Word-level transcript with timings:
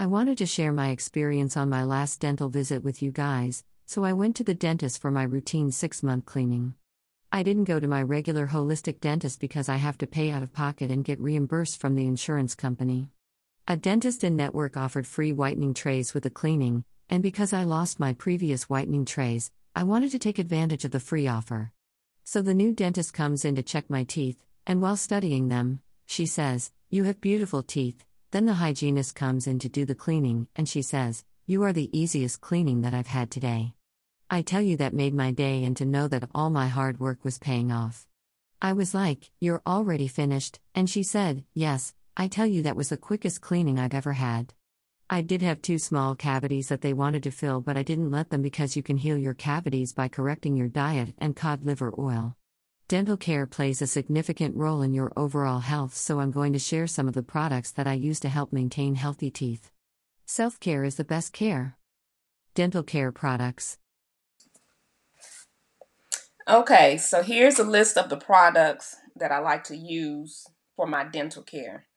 I 0.00 0.06
wanted 0.06 0.38
to 0.38 0.46
share 0.46 0.72
my 0.72 0.90
experience 0.90 1.56
on 1.56 1.68
my 1.68 1.82
last 1.82 2.20
dental 2.20 2.48
visit 2.48 2.84
with 2.84 3.02
you 3.02 3.10
guys, 3.10 3.64
so 3.84 4.04
I 4.04 4.12
went 4.12 4.36
to 4.36 4.44
the 4.44 4.54
dentist 4.54 5.00
for 5.00 5.10
my 5.10 5.24
routine 5.24 5.72
six 5.72 6.04
month 6.04 6.24
cleaning. 6.24 6.74
I 7.32 7.42
didn't 7.42 7.64
go 7.64 7.80
to 7.80 7.88
my 7.88 8.02
regular 8.02 8.46
holistic 8.46 9.00
dentist 9.00 9.40
because 9.40 9.68
I 9.68 9.74
have 9.74 9.98
to 9.98 10.06
pay 10.06 10.30
out 10.30 10.44
of 10.44 10.52
pocket 10.52 10.92
and 10.92 11.04
get 11.04 11.18
reimbursed 11.18 11.80
from 11.80 11.96
the 11.96 12.06
insurance 12.06 12.54
company. 12.54 13.08
A 13.66 13.76
dentist 13.76 14.22
in 14.22 14.36
network 14.36 14.76
offered 14.76 15.04
free 15.04 15.32
whitening 15.32 15.74
trays 15.74 16.14
with 16.14 16.22
the 16.22 16.30
cleaning, 16.30 16.84
and 17.10 17.20
because 17.20 17.52
I 17.52 17.64
lost 17.64 17.98
my 17.98 18.12
previous 18.12 18.70
whitening 18.70 19.04
trays, 19.04 19.50
I 19.74 19.82
wanted 19.82 20.12
to 20.12 20.20
take 20.20 20.38
advantage 20.38 20.84
of 20.84 20.92
the 20.92 21.00
free 21.00 21.26
offer. 21.26 21.72
So 22.22 22.40
the 22.40 22.54
new 22.54 22.72
dentist 22.72 23.14
comes 23.14 23.44
in 23.44 23.56
to 23.56 23.64
check 23.64 23.90
my 23.90 24.04
teeth, 24.04 24.38
and 24.64 24.80
while 24.80 24.96
studying 24.96 25.48
them, 25.48 25.80
she 26.06 26.24
says, 26.24 26.70
You 26.88 27.02
have 27.02 27.20
beautiful 27.20 27.64
teeth, 27.64 28.04
then 28.30 28.44
the 28.44 28.54
hygienist 28.54 29.14
comes 29.14 29.46
in 29.46 29.58
to 29.60 29.68
do 29.68 29.84
the 29.84 29.94
cleaning, 29.94 30.48
and 30.54 30.68
she 30.68 30.82
says, 30.82 31.24
You 31.46 31.62
are 31.62 31.72
the 31.72 31.96
easiest 31.98 32.40
cleaning 32.40 32.82
that 32.82 32.92
I've 32.92 33.06
had 33.06 33.30
today. 33.30 33.74
I 34.30 34.42
tell 34.42 34.60
you, 34.60 34.76
that 34.76 34.92
made 34.92 35.14
my 35.14 35.30
day, 35.30 35.64
and 35.64 35.76
to 35.78 35.86
know 35.86 36.08
that 36.08 36.28
all 36.34 36.50
my 36.50 36.68
hard 36.68 37.00
work 37.00 37.24
was 37.24 37.38
paying 37.38 37.72
off. 37.72 38.06
I 38.60 38.74
was 38.74 38.94
like, 38.94 39.30
You're 39.40 39.62
already 39.66 40.08
finished, 40.08 40.60
and 40.74 40.90
she 40.90 41.02
said, 41.02 41.44
Yes, 41.54 41.94
I 42.16 42.28
tell 42.28 42.46
you, 42.46 42.62
that 42.62 42.76
was 42.76 42.90
the 42.90 42.96
quickest 42.96 43.40
cleaning 43.40 43.78
I've 43.78 43.94
ever 43.94 44.12
had. 44.12 44.52
I 45.08 45.22
did 45.22 45.40
have 45.40 45.62
two 45.62 45.78
small 45.78 46.14
cavities 46.14 46.68
that 46.68 46.82
they 46.82 46.92
wanted 46.92 47.22
to 47.22 47.30
fill, 47.30 47.62
but 47.62 47.78
I 47.78 47.82
didn't 47.82 48.10
let 48.10 48.28
them 48.28 48.42
because 48.42 48.76
you 48.76 48.82
can 48.82 48.98
heal 48.98 49.16
your 49.16 49.32
cavities 49.32 49.94
by 49.94 50.08
correcting 50.08 50.54
your 50.54 50.68
diet 50.68 51.14
and 51.16 51.34
cod 51.34 51.64
liver 51.64 51.94
oil. 51.98 52.36
Dental 52.88 53.18
care 53.18 53.46
plays 53.46 53.82
a 53.82 53.86
significant 53.86 54.56
role 54.56 54.80
in 54.80 54.94
your 54.94 55.12
overall 55.14 55.60
health, 55.60 55.94
so 55.94 56.20
I'm 56.20 56.30
going 56.30 56.54
to 56.54 56.58
share 56.58 56.86
some 56.86 57.06
of 57.06 57.12
the 57.12 57.22
products 57.22 57.70
that 57.72 57.86
I 57.86 57.92
use 57.92 58.18
to 58.20 58.30
help 58.30 58.50
maintain 58.50 58.94
healthy 58.94 59.30
teeth. 59.30 59.70
Self 60.24 60.58
care 60.58 60.84
is 60.84 60.94
the 60.94 61.04
best 61.04 61.34
care. 61.34 61.76
Dental 62.54 62.82
care 62.82 63.12
products. 63.12 63.76
Okay, 66.48 66.96
so 66.96 67.22
here's 67.22 67.58
a 67.58 67.62
list 67.62 67.98
of 67.98 68.08
the 68.08 68.16
products 68.16 68.96
that 69.16 69.32
I 69.32 69.40
like 69.40 69.64
to 69.64 69.76
use 69.76 70.46
for 70.74 70.86
my 70.86 71.04
dental 71.04 71.42
care. 71.42 71.88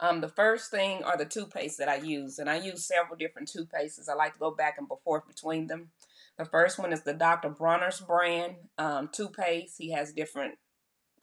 Um, 0.00 0.22
the 0.22 0.28
first 0.28 0.70
thing 0.70 1.02
are 1.02 1.18
the 1.18 1.26
toothpaste 1.26 1.76
that 1.76 1.90
I 1.90 1.96
use, 1.96 2.38
and 2.38 2.48
I 2.48 2.56
use 2.56 2.86
several 2.86 3.16
different 3.16 3.50
toothpastes. 3.50 4.08
I 4.08 4.14
like 4.14 4.32
to 4.32 4.38
go 4.38 4.52
back 4.52 4.76
and 4.78 4.88
forth 5.04 5.28
between 5.28 5.66
them. 5.66 5.90
The 6.38 6.44
first 6.44 6.78
one 6.78 6.92
is 6.92 7.02
the 7.02 7.14
Dr. 7.14 7.50
Bronner's 7.50 8.00
brand 8.00 8.54
um, 8.78 9.08
toothpaste. 9.12 9.74
He 9.78 9.90
has 9.90 10.12
different 10.12 10.54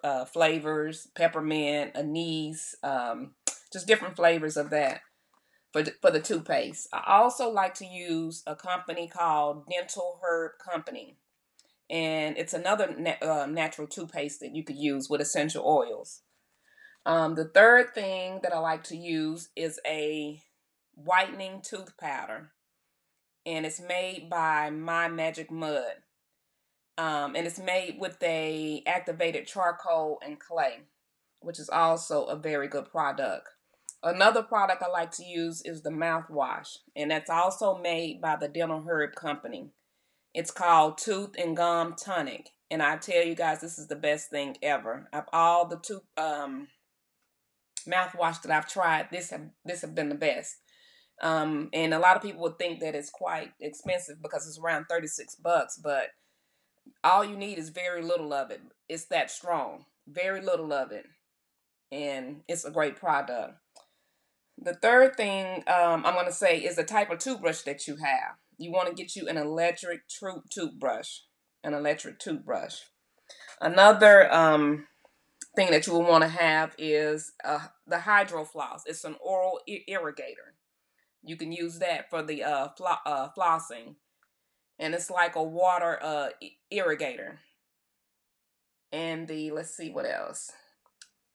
uh, 0.03 0.25
flavors, 0.25 1.08
peppermint, 1.16 1.95
anise, 1.95 2.75
um, 2.83 3.36
just 3.71 3.88
different 3.88 4.17
flavors 4.17 4.58
of 4.58 4.69
that 4.71 5.02
for 5.71 5.83
for 6.02 6.11
the 6.11 6.19
toothpaste. 6.19 6.89
I 6.93 7.21
also 7.21 7.49
like 7.49 7.73
to 7.75 7.86
use 7.86 8.43
a 8.45 8.55
company 8.55 9.08
called 9.08 9.66
Dental 9.69 10.19
Herb 10.21 10.52
Company, 10.63 11.17
and 11.89 12.38
it's 12.38 12.53
another 12.53 12.93
na- 12.97 13.21
uh, 13.21 13.45
natural 13.45 13.88
toothpaste 13.88 14.41
that 14.41 14.53
you 14.53 14.63
could 14.66 14.77
use 14.77 15.09
with 15.09 15.21
essential 15.21 15.66
oils. 15.66 16.23
Um, 17.05 17.36
the 17.36 17.45
third 17.45 17.93
thing 17.93 18.39
that 18.43 18.53
I 18.53 18.59
like 18.59 18.83
to 18.86 18.97
use 18.97 19.49
is 19.55 19.80
a 19.86 20.41
whitening 20.93 21.61
tooth 21.61 21.95
powder 21.97 22.52
and 23.45 23.65
it's 23.65 23.81
made 23.81 24.29
by 24.29 24.69
My 24.69 25.07
Magic 25.07 25.51
Mud. 25.51 25.93
Um, 26.97 27.35
and 27.35 27.45
it's 27.45 27.59
made 27.59 27.97
with 27.99 28.17
a 28.23 28.81
activated 28.87 29.47
charcoal 29.47 30.19
and 30.25 30.39
clay, 30.39 30.83
which 31.41 31.59
is 31.59 31.69
also 31.69 32.25
a 32.25 32.37
very 32.37 32.67
good 32.67 32.89
product. 32.89 33.49
Another 34.02 34.43
product 34.43 34.83
I 34.83 34.89
like 34.89 35.11
to 35.11 35.25
use 35.25 35.61
is 35.65 35.81
the 35.81 35.89
mouthwash, 35.89 36.77
and 36.95 37.11
that's 37.11 37.29
also 37.29 37.77
made 37.77 38.21
by 38.21 38.35
the 38.35 38.47
Dental 38.47 38.83
Herb 38.87 39.15
Company. 39.15 39.71
It's 40.33 40.52
called 40.52 40.97
Tooth 40.97 41.31
and 41.37 41.57
Gum 41.57 41.95
Tonic, 41.95 42.52
and 42.69 42.81
I 42.81 42.97
tell 42.97 43.23
you 43.23 43.35
guys, 43.35 43.61
this 43.61 43.77
is 43.77 43.87
the 43.87 43.95
best 43.95 44.30
thing 44.30 44.58
ever. 44.61 45.09
Of 45.11 45.25
all 45.33 45.67
the 45.67 45.77
tooth 45.77 46.03
um, 46.17 46.67
mouthwash 47.87 48.41
that 48.43 48.52
I've 48.52 48.70
tried, 48.70 49.08
this 49.11 49.31
have 49.31 49.49
this 49.65 49.81
have 49.81 49.95
been 49.95 50.09
the 50.09 50.15
best. 50.15 50.58
Um, 51.21 51.70
and 51.73 51.93
a 51.93 51.99
lot 51.99 52.15
of 52.17 52.21
people 52.21 52.42
would 52.42 52.59
think 52.59 52.81
that 52.81 52.95
it's 52.95 53.09
quite 53.09 53.52
expensive 53.59 54.21
because 54.21 54.48
it's 54.48 54.59
around 54.59 54.86
36 54.89 55.36
bucks, 55.36 55.80
but 55.81 56.09
all 57.03 57.23
you 57.23 57.37
need 57.37 57.58
is 57.58 57.70
very 57.70 58.02
little 58.02 58.33
of 58.33 58.52
it. 58.52 58.61
It's 58.89 59.05
that 59.05 59.31
strong, 59.31 59.86
very 60.08 60.42
little 60.42 60.73
of 60.73 60.92
it. 60.92 61.05
And 61.92 62.42
it's 62.48 62.65
a 62.65 62.71
great 62.71 62.95
product. 62.95 63.53
The 64.58 64.73
third 64.73 65.15
thing 65.15 65.64
um, 65.67 66.05
I'm 66.05 66.14
going 66.14 66.26
to 66.26 66.31
say 66.31 66.58
is 66.59 66.76
the 66.76 66.83
type 66.83 67.09
of 67.11 67.20
toothbrush 67.20 67.61
that 67.61 67.87
you 67.87 67.97
have. 67.97 68.36
You 68.58 68.71
want 68.71 68.87
to 68.89 68.95
get 68.95 69.15
you 69.15 69.27
an 69.27 69.37
electric 69.37 70.02
toothbrush, 70.08 71.20
an 71.64 71.73
electric 71.73 72.20
toothbrush. 72.20 72.80
Another 73.59 74.32
um, 74.33 74.87
thing 75.55 75.71
that 75.71 75.87
you 75.87 75.93
will 75.93 76.03
want 76.03 76.23
to 76.23 76.30
have 76.30 76.73
is 76.77 77.33
uh, 77.43 77.67
the 77.87 77.99
Hydro 77.99 78.45
Floss. 78.45 78.83
It's 78.86 79.03
an 79.03 79.15
oral 79.21 79.59
irrigator. 79.67 80.55
You 81.25 81.36
can 81.36 81.52
use 81.52 81.80
that 81.80 82.09
for 82.09 82.21
the 82.21 82.43
uh, 82.43 82.69
flo- 82.77 83.03
uh, 83.05 83.30
flossing. 83.36 83.95
And 84.77 84.93
it's 84.93 85.09
like 85.09 85.36
a 85.36 85.43
water 85.43 85.99
uh, 86.02 86.30
irrigator. 86.71 87.37
And 88.91 89.27
the, 89.27 89.52
let's 89.52 89.75
see 89.75 89.89
what 89.89 90.05
else. 90.05 90.52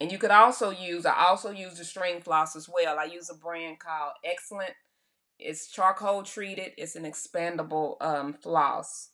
And 0.01 0.11
you 0.11 0.19
could 0.19 0.31
also 0.31 0.71
use, 0.71 1.05
I 1.05 1.27
also 1.27 1.51
use 1.51 1.77
the 1.77 1.85
string 1.85 2.21
floss 2.21 2.57
as 2.57 2.69
well. 2.69 2.99
I 2.99 3.05
use 3.05 3.29
a 3.29 3.35
brand 3.35 3.81
called 3.81 4.13
Excellent. 4.25 4.73
It's 5.39 5.69
charcoal 5.69 6.23
treated, 6.23 6.73
it's 6.77 6.97
an 6.97 7.05
expandable 7.05 7.97
um, 8.03 8.35
floss. 8.35 9.11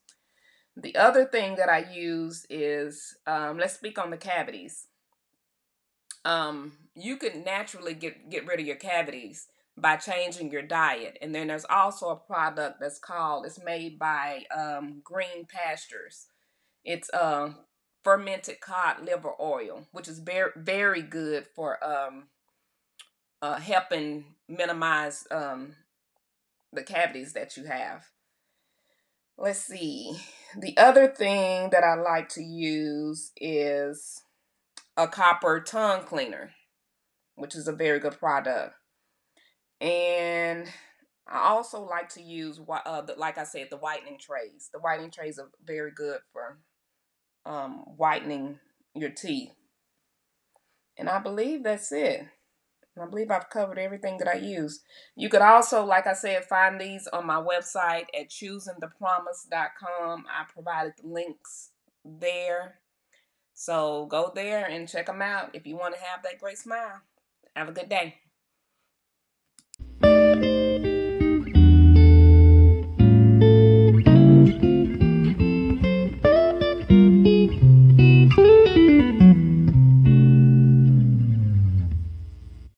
The 0.77 0.97
other 0.97 1.25
thing 1.25 1.57
that 1.57 1.69
I 1.69 1.91
use 1.93 2.47
is, 2.51 3.17
um, 3.27 3.59
let's 3.59 3.75
speak 3.75 3.99
on 3.99 4.11
the 4.11 4.17
cavities. 4.17 4.89
Um, 6.25 6.73
you 6.97 7.17
can 7.17 7.45
naturally 7.45 7.95
get, 7.95 8.29
get 8.29 8.47
rid 8.47 8.59
of 8.59 8.67
your 8.67 8.77
cavities 8.77 9.47
by 9.77 9.97
changing 9.97 10.51
your 10.51 10.63
diet. 10.63 11.19
And 11.21 11.35
then 11.35 11.49
there's 11.49 11.67
also 11.69 12.09
a 12.11 12.17
product 12.17 12.81
that's 12.81 12.99
called, 12.99 13.45
it's 13.45 13.63
made 13.63 13.99
by 13.99 14.45
um, 14.57 15.01
Green 15.05 15.47
Pastures. 15.47 16.27
It's 16.85 17.11
uh, 17.13 17.51
fermented 18.03 18.61
cod 18.61 19.05
liver 19.05 19.33
oil, 19.41 19.87
which 19.93 20.09
is 20.09 20.19
very, 20.21 20.51
very 20.57 21.03
good 21.03 21.47
for 21.55 21.83
um, 21.85 22.29
uh, 23.43 23.59
helping 23.59 24.25
minimize 24.49 25.27
um, 25.31 25.75
the 26.73 26.83
cavities 26.83 27.33
that 27.35 27.57
you 27.57 27.65
have. 27.65 28.07
Let's 29.37 29.59
see. 29.59 30.17
The 30.57 30.77
other 30.79 31.09
thing 31.09 31.69
that 31.71 31.85
I 31.85 31.95
like 31.97 32.31
to 32.31 32.43
use 32.43 33.33
is 33.37 34.23
a 34.97 35.07
copper 35.07 35.61
tongue 35.61 36.05
cleaner, 36.05 36.53
which 37.35 37.55
is 37.55 37.69
a 37.69 37.73
very 37.73 37.99
good 37.99 38.19
product. 38.19 38.75
And 39.81 40.69
I 41.29 41.49
also 41.49 41.83
like 41.83 42.09
to 42.11 42.23
use, 42.23 42.61
uh, 42.69 43.03
like 43.17 43.39
I 43.39 43.45
said, 43.45 43.69
the 43.71 43.77
whitening 43.77 44.19
trays. 44.19 44.71
The 44.73 44.79
whitening 44.79 45.11
trays 45.11 45.39
are 45.39 45.51
very 45.65 45.91
good 45.91 46.21
for 46.33 46.59
um, 47.45 47.85
whitening 47.97 48.59
your 48.95 49.11
teeth. 49.11 49.53
And 50.99 51.09
I 51.09 51.19
believe 51.19 51.63
that's 51.65 51.93
it. 51.93 52.27
I 53.01 53.05
believe 53.05 53.31
I've 53.31 53.51
covered 53.51 53.79
everything 53.79 54.17
that 54.19 54.29
I 54.29 54.37
use. 54.37 54.81
You 55.17 55.29
could 55.29 55.43
also, 55.43 55.85
like 55.85 56.07
I 56.07 56.15
said, 56.15 56.47
find 56.47 56.81
these 56.81 57.07
on 57.09 57.27
my 57.27 57.37
website 57.37 58.07
at 58.19 58.31
choosingthepromise.com. 58.31 60.25
I 60.31 60.45
provided 60.51 60.95
the 61.03 61.09
links 61.09 61.73
there. 62.05 62.81
So 63.53 64.07
go 64.07 64.33
there 64.35 64.65
and 64.65 64.89
check 64.89 65.07
them 65.07 65.21
out 65.21 65.55
if 65.55 65.67
you 65.67 65.77
want 65.77 65.95
to 65.95 66.01
have 66.01 66.23
that 66.23 66.39
great 66.41 66.57
smile. 66.59 67.03
Have 67.55 67.69
a 67.69 67.73
good 67.73 67.91
day. 67.91 68.15